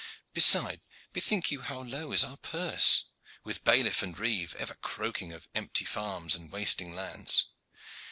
[0.33, 0.81] Besides,
[1.13, 3.11] bethink you how low is our purse,
[3.43, 7.45] with bailiff and reeve ever croaking of empty farms and wasting lands.